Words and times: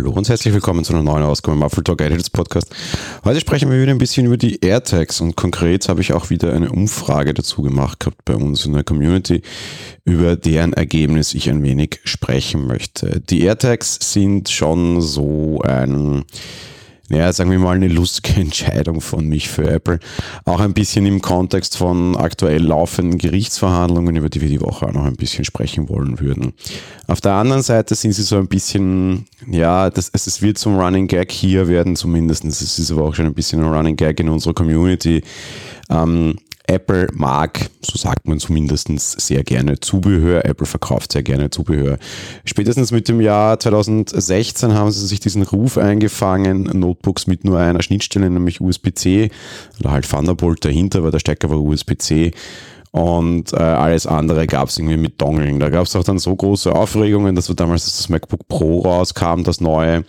hallo 0.00 0.12
und 0.12 0.30
herzlich 0.30 0.54
willkommen 0.54 0.82
zu 0.82 0.94
einer 0.94 1.02
neuen 1.02 1.24
Ausgabe 1.24 1.58
im 1.58 1.62
Apple 1.62 1.84
Talk 1.84 2.00
Editors 2.00 2.30
Podcast. 2.30 2.74
Heute 3.22 3.38
sprechen 3.38 3.70
wir 3.70 3.82
wieder 3.82 3.92
ein 3.92 3.98
bisschen 3.98 4.24
über 4.24 4.38
die 4.38 4.64
AirTags 4.64 5.20
und 5.20 5.36
konkret 5.36 5.90
habe 5.90 6.00
ich 6.00 6.14
auch 6.14 6.30
wieder 6.30 6.54
eine 6.54 6.72
Umfrage 6.72 7.34
dazu 7.34 7.60
gemacht 7.60 8.00
gehabt 8.00 8.24
bei 8.24 8.34
uns 8.34 8.64
in 8.64 8.72
der 8.72 8.82
Community, 8.82 9.42
über 10.06 10.36
deren 10.36 10.72
Ergebnis 10.72 11.34
ich 11.34 11.50
ein 11.50 11.62
wenig 11.62 12.00
sprechen 12.04 12.66
möchte. 12.66 13.20
Die 13.20 13.42
AirTags 13.42 13.98
sind 14.00 14.48
schon 14.48 15.02
so 15.02 15.60
ein 15.64 16.24
ja, 17.10 17.32
sagen 17.32 17.50
wir 17.50 17.58
mal, 17.58 17.74
eine 17.74 17.88
lustige 17.88 18.40
Entscheidung 18.40 19.00
von 19.00 19.26
mich 19.26 19.48
für 19.48 19.68
Apple. 19.68 19.98
Auch 20.44 20.60
ein 20.60 20.72
bisschen 20.72 21.06
im 21.06 21.20
Kontext 21.20 21.76
von 21.76 22.16
aktuell 22.16 22.62
laufenden 22.62 23.18
Gerichtsverhandlungen, 23.18 24.16
über 24.16 24.28
die 24.28 24.40
wir 24.40 24.48
die 24.48 24.60
Woche 24.60 24.86
auch 24.86 24.92
noch 24.92 25.04
ein 25.04 25.16
bisschen 25.16 25.44
sprechen 25.44 25.88
wollen 25.88 26.20
würden. 26.20 26.54
Auf 27.08 27.20
der 27.20 27.32
anderen 27.32 27.62
Seite 27.62 27.96
sind 27.96 28.12
sie 28.12 28.22
so 28.22 28.36
ein 28.36 28.46
bisschen, 28.46 29.26
ja, 29.50 29.90
das, 29.90 30.10
es 30.14 30.40
wird 30.40 30.58
zum 30.58 30.78
Running 30.78 31.08
Gag 31.08 31.32
hier 31.32 31.66
werden 31.66 31.96
zumindest. 31.96 32.44
Es 32.44 32.78
ist 32.78 32.92
aber 32.92 33.02
auch 33.02 33.14
schon 33.14 33.26
ein 33.26 33.34
bisschen 33.34 33.60
ein 33.60 33.72
Running 33.72 33.96
Gag 33.96 34.20
in 34.20 34.28
unserer 34.28 34.54
Community. 34.54 35.22
Ähm, 35.90 36.36
Apple 36.70 37.08
mag, 37.12 37.68
so 37.82 37.98
sagt 37.98 38.28
man 38.28 38.38
zumindest, 38.38 38.88
sehr 39.20 39.42
gerne 39.42 39.80
Zubehör. 39.80 40.44
Apple 40.44 40.66
verkauft 40.66 41.12
sehr 41.12 41.22
gerne 41.22 41.50
Zubehör. 41.50 41.98
Spätestens 42.44 42.92
mit 42.92 43.08
dem 43.08 43.20
Jahr 43.20 43.58
2016 43.58 44.74
haben 44.74 44.90
sie 44.90 45.06
sich 45.06 45.20
diesen 45.20 45.42
Ruf 45.42 45.78
eingefangen, 45.78 46.64
Notebooks 46.72 47.26
mit 47.26 47.44
nur 47.44 47.58
einer 47.58 47.82
Schnittstelle, 47.82 48.30
nämlich 48.30 48.60
USB-C, 48.60 49.30
oder 49.80 49.90
halt 49.90 50.08
Thunderbolt 50.08 50.64
dahinter, 50.64 51.02
weil 51.02 51.10
der 51.10 51.18
Stecker 51.18 51.50
war 51.50 51.58
USB-C 51.58 52.32
und 52.92 53.52
äh, 53.52 53.56
alles 53.56 54.06
andere 54.06 54.46
gab 54.46 54.68
es 54.68 54.78
irgendwie 54.78 54.96
mit 54.96 55.20
Dongeln. 55.20 55.60
Da 55.60 55.70
gab 55.70 55.86
es 55.86 55.94
auch 55.94 56.02
dann 56.02 56.18
so 56.18 56.34
große 56.34 56.72
Aufregungen, 56.72 57.36
dass 57.36 57.48
wir 57.48 57.54
damals 57.54 57.84
das 57.84 58.08
MacBook 58.08 58.48
Pro 58.48 58.80
rauskam, 58.80 59.44
das 59.44 59.60
neue, 59.60 60.04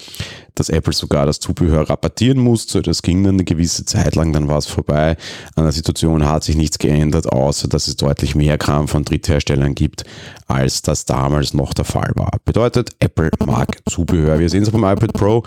dass 0.56 0.70
Apple 0.70 0.94
sogar 0.94 1.26
das 1.26 1.40
Zubehör 1.40 1.90
rabattieren 1.90 2.40
musste. 2.40 2.82
Das 2.82 3.02
ging 3.02 3.24
dann 3.24 3.36
eine 3.36 3.44
gewisse 3.44 3.86
Zeit 3.86 4.16
lang, 4.16 4.34
dann 4.34 4.48
war 4.48 4.58
es 4.58 4.68
vorbei. 4.68 5.18
An 5.56 5.64
der 5.64 5.72
Situation 5.72 6.28
hat 6.28 6.44
sich 6.44 6.56
nichts 6.56 6.80
geändert, 6.80 7.32
außer 7.32 7.68
dass 7.68 7.88
es 7.88 7.96
deutlich 7.96 8.36
mehr 8.36 8.58
Kram 8.58 8.88
von 8.88 9.04
Drittherstellern 9.04 9.76
gibt, 9.76 10.04
als 10.48 10.82
das 10.82 11.06
damals 11.06 11.54
noch 11.54 11.74
der 11.74 11.86
Fall 11.86 12.12
war. 12.16 12.32
Bedeutet, 12.46 12.92
Apple 13.00 13.32
mag 13.46 13.78
Zubehör. 13.90 14.40
Wir 14.40 14.50
sehen 14.50 14.64
es 14.64 14.72
beim 14.72 14.84
iPad 14.84 15.14
Pro. 15.14 15.44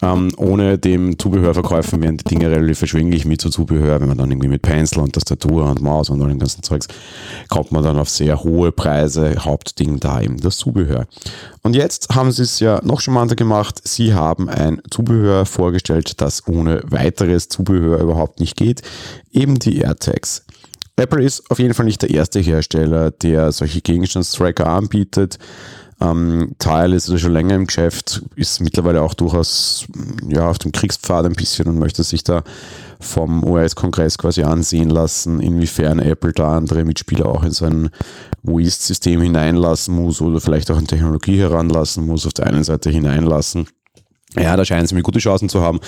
Ähm, 0.00 0.30
ohne 0.36 0.78
dem 0.78 1.18
Zubehörverkäufen 1.18 2.00
werden 2.00 2.18
die 2.18 2.24
Dinge 2.24 2.50
relativ 2.50 2.78
verschwinglich 2.78 3.24
mit 3.24 3.40
so 3.40 3.50
Zubehör. 3.50 4.00
Wenn 4.00 4.08
man 4.08 4.18
dann 4.18 4.30
irgendwie 4.30 4.48
mit 4.48 4.62
Pencil 4.62 5.00
und 5.00 5.12
Tastatur 5.12 5.64
und 5.64 5.82
Maus 5.82 6.08
und 6.08 6.22
all 6.22 6.28
dem 6.28 6.38
ganzen 6.38 6.62
Zeugs, 6.62 6.86
kommt 7.48 7.72
man 7.72 7.82
dann 7.82 7.98
auf 7.98 8.08
sehr 8.08 8.42
hohe 8.42 8.72
Preise. 8.72 9.34
Hauptding 9.38 10.00
da 10.00 10.20
eben 10.20 10.38
das 10.38 10.58
Zubehör. 10.58 11.06
Und 11.62 11.74
jetzt 11.74 12.14
haben 12.14 12.32
sie 12.32 12.42
es 12.42 12.60
ja 12.60 12.80
noch 12.84 13.00
charmanter 13.00 13.36
gemacht. 13.36 13.80
Sie 13.84 14.14
haben 14.14 14.37
ein 14.46 14.80
Zubehör 14.90 15.46
vorgestellt, 15.46 16.20
das 16.20 16.46
ohne 16.46 16.82
weiteres 16.84 17.48
Zubehör 17.48 17.98
überhaupt 18.00 18.40
nicht 18.40 18.56
geht. 18.56 18.82
Eben 19.32 19.58
die 19.58 19.78
AirTags. 19.78 20.44
Apple 20.96 21.22
ist 21.22 21.50
auf 21.50 21.58
jeden 21.58 21.74
Fall 21.74 21.86
nicht 21.86 22.02
der 22.02 22.10
erste 22.10 22.40
Hersteller, 22.40 23.10
der 23.10 23.52
solche 23.52 23.80
Gegenstandstracker 23.80 24.66
anbietet. 24.66 25.38
Ähm, 26.00 26.54
Tile 26.58 26.94
ist 26.94 27.08
also 27.08 27.18
schon 27.18 27.32
länger 27.32 27.56
im 27.56 27.66
Geschäft, 27.66 28.22
ist 28.36 28.60
mittlerweile 28.60 29.02
auch 29.02 29.14
durchaus 29.14 29.86
ja, 30.28 30.48
auf 30.48 30.58
dem 30.58 30.70
Kriegspfad 30.70 31.26
ein 31.26 31.32
bisschen 31.32 31.66
und 31.66 31.78
möchte 31.78 32.04
sich 32.04 32.22
da 32.22 32.44
vom 33.00 33.44
US-Kongress 33.44 34.18
quasi 34.18 34.42
ansehen 34.42 34.90
lassen, 34.90 35.40
inwiefern 35.40 35.98
Apple 35.98 36.32
da 36.32 36.56
andere 36.56 36.84
Mitspieler 36.84 37.26
auch 37.26 37.42
in 37.42 37.50
sein 37.50 37.90
WIST-System 38.42 39.20
hineinlassen 39.20 39.94
muss 39.94 40.20
oder 40.20 40.40
vielleicht 40.40 40.70
auch 40.70 40.78
an 40.78 40.86
Technologie 40.86 41.40
heranlassen 41.40 42.06
muss, 42.06 42.26
auf 42.26 42.32
der 42.32 42.46
einen 42.46 42.64
Seite 42.64 42.90
hineinlassen. 42.90 43.68
Ja, 44.36 44.56
da 44.56 44.64
scheinen 44.64 44.86
sie 44.86 44.94
mir 44.94 45.02
gute 45.02 45.20
Chancen 45.20 45.48
zu 45.48 45.62
haben. 45.62 45.80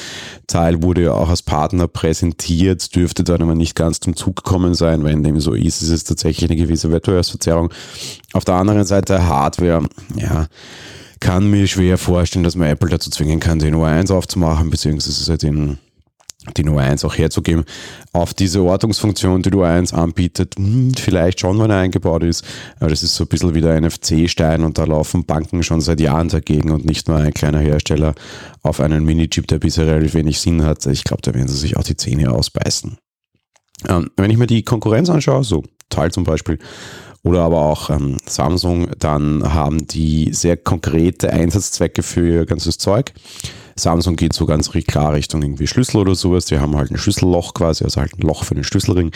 Teil 0.47 0.83
wurde 0.83 1.03
ja 1.03 1.13
auch 1.13 1.29
als 1.29 1.43
Partner 1.43 1.89
präsentiert, 1.89 2.95
dürfte 2.95 3.23
dann 3.23 3.43
aber 3.43 3.55
nicht 3.55 3.75
ganz 3.75 4.01
zum 4.01 4.17
Zug 4.17 4.37
gekommen 4.37 4.75
sein, 4.75 5.05
weil 5.05 5.13
in 5.13 5.23
dem 5.23 5.39
so 5.41 5.53
ist, 5.53 5.83
ist 5.83 5.91
es 5.91 6.05
tatsächlich 6.05 6.51
eine 6.51 6.59
gewisse 6.59 6.91
Wettbewerbsverzerrung. 6.91 7.71
Auf 8.33 8.45
der 8.45 8.55
anderen 8.55 8.85
Seite 8.85 9.27
Hardware, 9.27 9.83
ja, 10.17 10.47
kann 11.21 11.51
mir 11.51 11.67
schwer 11.67 11.99
vorstellen, 11.99 12.45
dass 12.45 12.57
man 12.57 12.69
Apple 12.69 12.89
dazu 12.89 13.11
zwingen 13.11 13.41
kann, 13.41 13.59
den 13.59 13.75
O1 13.75 14.11
aufzumachen, 14.11 14.71
beziehungsweise 14.71 15.37
den 15.37 15.79
die 16.57 16.65
Nummer 16.65 16.83
1 16.83 17.05
auch 17.05 17.17
herzugeben, 17.17 17.65
auf 18.13 18.35
diese 18.35 18.63
Ortungsfunktion, 18.63 19.43
die 19.43 19.51
Nummer 19.51 19.69
1 19.69 19.93
anbietet, 19.93 20.57
hm, 20.57 20.95
vielleicht 20.95 21.41
schon, 21.41 21.59
wenn 21.59 21.71
er 21.71 21.79
eingebaut 21.79 22.23
ist, 22.23 22.45
aber 22.79 22.91
das 22.91 23.03
ist 23.03 23.15
so 23.15 23.25
ein 23.25 23.29
bisschen 23.29 23.55
wie 23.55 23.61
der 23.61 23.81
NFC-Stein 23.81 24.65
und 24.65 24.79
da 24.79 24.85
laufen 24.85 25.25
Banken 25.25 25.63
schon 25.63 25.81
seit 25.81 26.01
Jahren 26.01 26.29
dagegen 26.29 26.71
und 26.71 26.85
nicht 26.85 27.09
nur 27.09 27.19
ein 27.19 27.35
kleiner 27.35 27.61
Hersteller 27.61 28.15
auf 28.63 28.81
einen 28.81 29.05
Mini-Chip, 29.05 29.47
der 29.47 29.59
bisher 29.59 29.87
relativ 29.87 30.15
wenig 30.15 30.41
Sinn 30.41 30.65
hat. 30.65 30.85
Ich 30.87 31.05
glaube, 31.05 31.23
da 31.23 31.35
werden 31.35 31.49
sie 31.49 31.57
sich 31.57 31.77
auch 31.77 31.85
die 31.85 31.97
Zähne 31.97 32.31
ausbeißen. 32.31 32.99
Ähm, 33.89 34.11
wenn 34.17 34.31
ich 34.31 34.37
mir 34.37 34.47
die 34.47 34.63
Konkurrenz 34.63 35.09
anschaue, 35.09 35.45
so 35.45 35.63
Teil 35.89 36.11
zum 36.13 36.25
Beispiel, 36.25 36.59
oder 37.23 37.43
aber 37.43 37.63
auch 37.63 37.91
ähm, 37.91 38.17
Samsung, 38.27 38.89
dann 38.99 39.53
haben 39.53 39.87
die 39.87 40.33
sehr 40.33 40.57
konkrete 40.57 41.33
Einsatzzwecke 41.33 42.03
für 42.03 42.27
ihr 42.27 42.47
ganzes 42.47 42.79
Zeug. 42.79 43.13
Samsung 43.81 44.17
geht 44.17 44.33
so 44.33 44.47
ganz 44.47 44.71
klar 44.71 45.15
Richtung 45.15 45.43
irgendwie 45.43 45.67
Schlüssel 45.67 45.99
oder 45.99 46.15
sowas. 46.15 46.45
Die 46.47 46.59
haben 46.59 46.77
halt 46.77 46.91
ein 46.91 46.99
Schlüsselloch 46.99 47.55
quasi, 47.55 47.85
also 47.85 48.01
halt 48.01 48.19
ein 48.19 48.23
Loch 48.23 48.45
für 48.45 48.55
den 48.55 48.65
Schlüsselring 48.65 49.13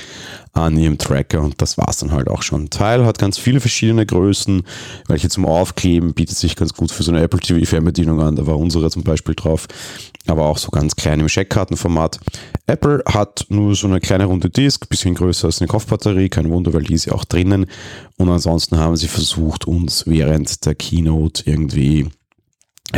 an 0.53 0.77
ihrem 0.79 0.99
Tracker 0.99 1.43
und 1.43 1.61
das 1.61 1.79
war 1.79 1.89
es 1.89 1.99
dann 1.99 2.13
halt 2.13 2.29
auch 2.29 2.43
schon. 2.43 2.71
Teil 2.71 3.05
hat 3.05 3.19
ganz 3.19 3.39
viele 3.39 3.61
verschiedene 3.61 4.07
Größen, 4.07 4.63
welche 5.09 5.29
zum 5.29 5.47
Aufkleben 5.47 6.15
bietet 6.15 6.37
sich 6.37 6.57
ganz 6.57 6.75
gut 6.75 6.91
für 6.91 7.03
so 7.03 7.13
eine 7.13 7.23
Apple 7.23 7.41
TV 7.41 7.65
Fernbedienung 7.65 8.21
an. 8.21 8.37
Da 8.37 8.47
war 8.47 8.59
unsere 8.59 8.91
zum 8.91 9.03
Beispiel 9.03 9.35
drauf, 9.35 9.67
aber 10.27 10.47
auch 10.47 10.59
so 10.59 10.71
ganz 10.71 10.97
klein 10.97 11.21
im 11.21 11.29
Scheckkartenformat. 11.29 12.21
Apple 12.67 13.03
hat 13.07 13.47
nur 13.49 13.75
so 13.75 13.87
eine 13.87 14.01
kleine 14.01 14.25
runde 14.25 14.51
Disk, 14.51 14.89
bisschen 14.89 15.15
größer 15.15 15.47
als 15.47 15.61
eine 15.61 15.69
Kopfbatterie, 15.69 16.29
kein 16.29 16.51
Wunder, 16.51 16.73
weil 16.73 16.83
die 16.83 16.95
ist 16.95 17.07
ja 17.07 17.13
auch 17.13 17.25
drinnen. 17.25 17.67
Und 18.17 18.29
ansonsten 18.29 18.79
haben 18.79 18.97
sie 18.97 19.09
versucht, 19.09 19.67
uns 19.67 20.07
während 20.07 20.65
der 20.65 20.75
Keynote 20.75 21.43
irgendwie 21.45 22.09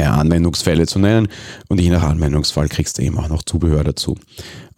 Anwendungsfälle 0.04 0.86
zu 0.86 0.98
nennen 0.98 1.28
und 1.68 1.80
je 1.80 1.90
nach 1.90 2.02
Anwendungsfall 2.02 2.68
kriegst 2.68 2.98
du 2.98 3.02
eben 3.02 3.18
auch 3.18 3.28
noch 3.28 3.42
Zubehör 3.42 3.84
dazu. 3.84 4.16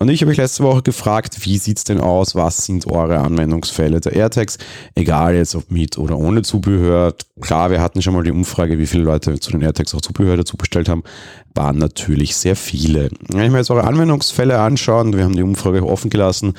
Und 0.00 0.08
ich 0.10 0.20
habe 0.20 0.28
mich 0.28 0.38
letzte 0.38 0.62
Woche 0.62 0.82
gefragt, 0.82 1.44
wie 1.44 1.58
sieht 1.58 1.78
es 1.78 1.84
denn 1.84 2.00
aus, 2.00 2.36
was 2.36 2.64
sind 2.64 2.86
eure 2.86 3.18
Anwendungsfälle 3.18 4.00
der 4.00 4.12
AirTags, 4.12 4.58
egal 4.94 5.34
jetzt 5.34 5.56
ob 5.56 5.72
mit 5.72 5.98
oder 5.98 6.16
ohne 6.16 6.42
Zubehör. 6.42 7.14
Klar, 7.40 7.72
wir 7.72 7.80
hatten 7.80 8.00
schon 8.00 8.14
mal 8.14 8.22
die 8.22 8.30
Umfrage, 8.30 8.78
wie 8.78 8.86
viele 8.86 9.02
Leute 9.02 9.40
zu 9.40 9.50
den 9.50 9.62
AirTags 9.62 9.96
auch 9.96 10.00
Zubehör 10.00 10.36
dazu 10.36 10.56
bestellt 10.56 10.88
haben, 10.88 11.02
waren 11.52 11.78
natürlich 11.78 12.36
sehr 12.36 12.54
viele. 12.54 13.10
Wenn 13.28 13.46
ich 13.46 13.50
mir 13.50 13.58
jetzt 13.58 13.72
eure 13.72 13.84
Anwendungsfälle 13.84 14.60
anschaue, 14.60 15.12
wir 15.12 15.24
haben 15.24 15.34
die 15.34 15.42
Umfrage 15.42 15.84
offen 15.84 16.10
gelassen 16.10 16.54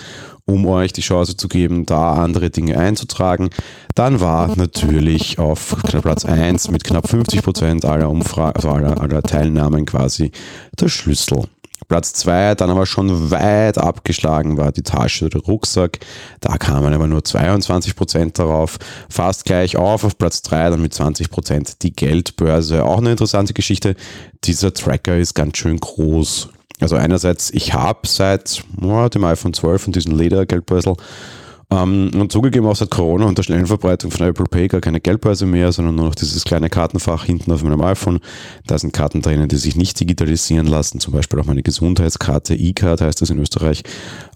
um 0.50 0.66
euch 0.66 0.94
die 0.94 1.02
Chance 1.02 1.38
zu 1.38 1.48
geben, 1.48 1.86
da 1.86 2.14
andere 2.14 2.50
Dinge 2.50 2.78
einzutragen. 2.78 3.50
Dann 3.96 4.20
war 4.20 4.56
natürlich 4.56 5.40
auf 5.40 5.76
Platz 6.02 6.26
1 6.26 6.72
mit 6.72 6.84
knapp 6.84 7.08
50 7.08 7.42
Prozent 7.42 7.86
aller, 7.86 8.10
also 8.10 8.70
aller, 8.70 9.00
aller 9.00 9.24
Teilnahmen 9.24 9.86
quasi 9.86 10.32
der 10.80 10.90
Schlüssel. 10.90 11.44
Platz 11.88 12.14
2 12.14 12.54
dann 12.54 12.70
aber 12.70 12.86
schon 12.86 13.32
weit 13.32 13.80
abgeschlagen 13.80 14.58
war 14.58 14.72
die 14.72 14.84
Tasche 14.84 15.26
oder 15.26 15.40
Rucksack. 15.40 16.00
Da 16.40 16.58
kamen 16.58 16.94
aber 16.94 17.08
nur 17.08 17.24
22 17.24 17.96
Prozent 17.96 18.38
darauf. 18.38 18.78
Fast 19.10 19.46
gleich 19.46 19.76
auf 19.76 20.04
auf 20.04 20.18
Platz 20.18 20.44
3 20.44 20.70
dann 20.70 20.82
mit 20.82 20.94
20 20.94 21.32
Prozent 21.32 21.82
die 21.82 21.94
Geldbörse. 21.94 22.86
Auch 22.86 23.00
eine 23.00 23.12
interessante 23.12 23.54
Geschichte. 23.54 23.96
Dieser 24.44 24.74
Tracker 24.74 25.18
ist 25.18 25.34
ganz 25.34 25.58
schön 25.58 25.78
groß. 25.78 26.50
Also 26.80 26.96
einerseits, 26.96 27.52
ich 27.52 27.74
habe 27.74 28.08
seit 28.08 28.64
oh, 28.82 29.08
dem 29.10 29.24
iPhone 29.26 29.54
12 29.54 29.88
und 29.88 29.96
diesem 29.96 30.18
Ledergeldbeutel 30.18 30.96
ähm, 31.72 32.10
und 32.16 32.32
zugegeben 32.32 32.66
auch 32.66 32.76
seit 32.76 32.90
Corona 32.90 33.26
und 33.26 33.38
der 33.38 33.44
schnellen 33.44 33.68
Verbreitung 33.68 34.10
von 34.10 34.28
Apple 34.28 34.46
Pay 34.46 34.68
gar 34.70 34.82
keine 34.82 35.00
Geldbörse 35.00 35.46
mehr, 35.46 35.72
sondern 35.72 35.96
nur 35.96 36.06
noch 36.06 36.16
dieses 36.16 36.44
kleine 36.44 36.70
Kartenfach 36.70 37.26
hinten 37.26 37.52
auf 37.52 37.64
meinem 37.64 37.82
iPhone. 37.82 38.20
Da 38.66 38.80
sind 38.80 38.92
Karten 38.92 39.22
drinnen, 39.22 39.48
die 39.48 39.58
sich 39.58 39.76
nicht 39.76 40.00
digitalisieren 40.00 40.66
lassen, 40.66 41.00
zum 41.00 41.14
Beispiel 41.14 41.40
auch 41.40 41.46
meine 41.46 41.62
Gesundheitskarte, 41.62 42.56
E-Card 42.56 43.02
heißt 43.02 43.22
das 43.22 43.30
in 43.30 43.38
Österreich. 43.38 43.84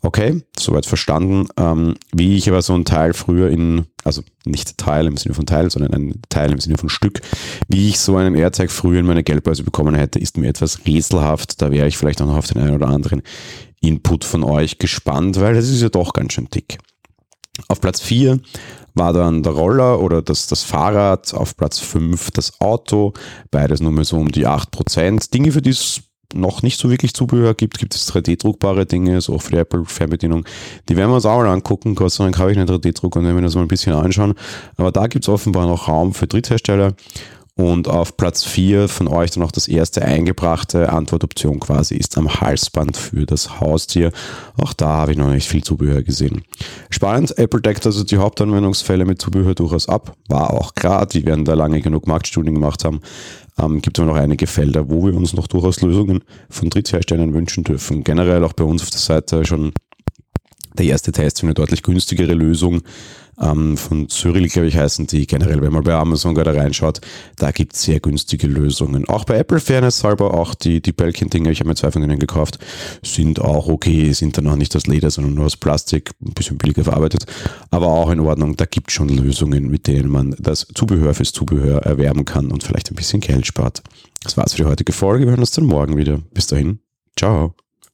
Okay, 0.03 0.43
soweit 0.59 0.85
verstanden. 0.85 1.47
Ähm, 1.57 1.95
wie 2.13 2.37
ich 2.37 2.47
aber 2.49 2.61
so 2.61 2.75
ein 2.75 2.85
Teil 2.85 3.13
früher 3.13 3.49
in, 3.49 3.85
also 4.03 4.21
nicht 4.45 4.77
Teil 4.77 5.07
im 5.07 5.17
Sinne 5.17 5.33
von 5.33 5.47
Teil, 5.47 5.71
sondern 5.71 5.93
ein 5.93 6.21
Teil 6.29 6.51
im 6.51 6.59
Sinne 6.59 6.77
von 6.77 6.89
Stück, 6.89 7.21
wie 7.67 7.89
ich 7.89 7.99
so 7.99 8.15
einen 8.15 8.35
AirTag 8.35 8.69
früher 8.69 8.99
in 8.99 9.07
meine 9.07 9.23
Geldbörse 9.23 9.63
bekommen 9.63 9.95
hätte, 9.95 10.19
ist 10.19 10.37
mir 10.37 10.49
etwas 10.49 10.85
rätselhaft. 10.85 11.61
Da 11.63 11.71
wäre 11.71 11.87
ich 11.87 11.97
vielleicht 11.97 12.21
auch 12.21 12.27
noch 12.27 12.37
auf 12.37 12.47
den 12.47 12.61
einen 12.61 12.75
oder 12.75 12.89
anderen 12.89 13.23
Input 13.81 14.23
von 14.23 14.43
euch 14.43 14.77
gespannt, 14.77 15.39
weil 15.39 15.55
das 15.55 15.67
ist 15.67 15.81
ja 15.81 15.89
doch 15.89 16.13
ganz 16.13 16.33
schön 16.33 16.47
dick. 16.53 16.77
Auf 17.67 17.81
Platz 17.81 18.01
4 18.01 18.39
war 18.95 19.13
dann 19.13 19.43
der 19.43 19.53
Roller 19.53 19.99
oder 19.99 20.21
das, 20.21 20.47
das 20.47 20.63
Fahrrad, 20.63 21.33
auf 21.33 21.55
Platz 21.57 21.79
5 21.79 22.31
das 22.31 22.59
Auto, 22.59 23.13
beides 23.51 23.79
nur 23.79 23.91
mehr 23.91 24.05
so 24.05 24.17
um 24.17 24.31
die 24.31 24.47
8%. 24.47 25.31
Dinge, 25.31 25.51
für 25.51 25.61
die 25.61 25.71
es 25.71 26.01
noch 26.33 26.63
nicht 26.63 26.79
so 26.79 26.89
wirklich 26.89 27.13
Zubehör 27.13 27.53
gibt, 27.53 27.77
gibt 27.77 27.93
es 27.95 28.11
3D-druckbare 28.11 28.85
Dinge, 28.85 29.21
so 29.21 29.35
auch 29.35 29.41
für 29.41 29.51
die 29.51 29.57
Apple-Fernbedienung. 29.57 30.45
Die 30.89 30.97
werden 30.97 31.11
wir 31.11 31.15
uns 31.15 31.25
auch 31.25 31.37
mal 31.37 31.47
angucken, 31.47 31.95
Gott 31.95 32.11
sei 32.11 32.23
Dank 32.23 32.39
habe 32.39 32.51
ich 32.51 32.57
einen 32.57 32.67
3D-Druck 32.67 33.15
und 33.15 33.23
werden 33.23 33.35
wir 33.35 33.43
das 33.43 33.55
mal 33.55 33.61
ein 33.61 33.67
bisschen 33.67 33.93
anschauen. 33.93 34.33
Aber 34.77 34.91
da 34.91 35.07
gibt 35.07 35.25
es 35.25 35.29
offenbar 35.29 35.67
noch 35.67 35.87
Raum 35.87 36.13
für 36.13 36.27
Dritthersteller. 36.27 36.93
Und 37.55 37.87
auf 37.87 38.17
Platz 38.17 38.43
4 38.43 38.87
von 38.87 39.07
euch 39.07 39.29
dann 39.29 39.43
auch 39.43 39.51
das 39.51 39.67
erste 39.67 40.01
eingebrachte 40.01 40.91
Antwortoption 40.91 41.59
quasi 41.59 41.95
ist 41.95 42.17
am 42.17 42.41
Halsband 42.41 42.97
für 42.97 43.27
das 43.27 43.59
Haustier. 43.59 44.11
Auch 44.57 44.73
da 44.73 44.87
habe 44.87 45.11
ich 45.11 45.19
noch 45.19 45.29
nicht 45.29 45.47
viel 45.47 45.63
Zubehör 45.63 46.01
gesehen. 46.01 46.43
Spannend, 46.89 47.37
Apple 47.37 47.61
deckt 47.61 47.85
also 47.85 48.03
die 48.03 48.17
Hauptanwendungsfälle 48.17 49.05
mit 49.05 49.21
Zubehör 49.21 49.53
durchaus 49.53 49.87
ab. 49.87 50.15
War 50.29 50.51
auch 50.51 50.73
klar, 50.73 51.05
die 51.05 51.27
werden 51.27 51.45
da 51.45 51.53
lange 51.53 51.81
genug 51.81 52.07
Marktstudien 52.07 52.55
gemacht 52.55 52.85
haben. 52.85 53.01
Ähm, 53.59 53.83
gibt 53.83 53.99
aber 53.99 54.07
noch 54.07 54.17
einige 54.17 54.47
Felder, 54.47 54.89
wo 54.89 55.05
wir 55.05 55.13
uns 55.13 55.33
noch 55.33 55.45
durchaus 55.45 55.79
Lösungen 55.81 56.23
von 56.49 56.71
Drittherstellern 56.71 57.35
wünschen 57.35 57.63
dürfen. 57.63 58.03
Generell 58.03 58.43
auch 58.43 58.53
bei 58.53 58.63
uns 58.63 58.81
auf 58.81 58.89
der 58.89 58.99
Seite 58.99 59.45
schon 59.45 59.73
der 60.75 60.87
erste 60.87 61.11
Test 61.11 61.39
für 61.39 61.45
eine 61.45 61.53
deutlich 61.53 61.83
günstigere 61.83 62.33
Lösung 62.33 62.81
ähm, 63.41 63.77
von 63.77 64.09
Cyril, 64.09 64.47
glaube 64.47 64.67
ich, 64.67 64.77
heißen 64.77 65.07
die. 65.07 65.25
Generell, 65.27 65.61
wenn 65.61 65.73
man 65.73 65.83
bei 65.83 65.93
Amazon 65.93 66.35
gerade 66.35 66.55
reinschaut, 66.55 67.01
da 67.37 67.51
gibt 67.51 67.73
es 67.73 67.83
sehr 67.83 67.99
günstige 67.99 68.47
Lösungen. 68.47 69.07
Auch 69.07 69.25
bei 69.25 69.37
Apple 69.37 69.59
Fairness 69.59 70.03
halber, 70.03 70.33
auch 70.33 70.53
die, 70.55 70.81
die 70.81 70.91
Belkin-Dinger, 70.91 71.49
ich 71.49 71.59
habe 71.59 71.69
mir 71.69 71.75
zwei 71.75 71.91
von 71.91 72.01
denen 72.01 72.19
gekauft, 72.19 72.59
sind 73.03 73.41
auch 73.41 73.67
okay, 73.67 74.11
sind 74.13 74.37
dann 74.37 74.47
auch 74.47 74.55
nicht 74.55 74.75
aus 74.75 74.87
Leder, 74.87 75.09
sondern 75.09 75.33
nur 75.33 75.45
aus 75.45 75.57
Plastik, 75.57 76.11
ein 76.21 76.33
bisschen 76.33 76.57
billiger 76.57 76.83
verarbeitet, 76.83 77.25
aber 77.71 77.87
auch 77.87 78.11
in 78.11 78.19
Ordnung. 78.19 78.55
Da 78.55 78.65
gibt 78.65 78.89
es 78.89 78.93
schon 78.93 79.09
Lösungen, 79.09 79.69
mit 79.69 79.87
denen 79.87 80.09
man 80.09 80.35
das 80.39 80.67
Zubehör 80.73 81.13
fürs 81.13 81.31
Zubehör 81.31 81.83
erwerben 81.83 82.25
kann 82.25 82.51
und 82.51 82.63
vielleicht 82.63 82.91
ein 82.91 82.95
bisschen 82.95 83.21
Geld 83.21 83.47
spart. 83.47 83.81
Das 84.23 84.37
war's 84.37 84.53
für 84.53 84.63
die 84.63 84.69
heutige 84.69 84.93
Folge. 84.93 85.25
Wir 85.25 85.31
hören 85.31 85.41
uns 85.41 85.51
dann 85.51 85.65
morgen 85.65 85.97
wieder. 85.97 86.19
Bis 86.33 86.47
dahin. 86.47 86.79
Ciao. 87.17 87.55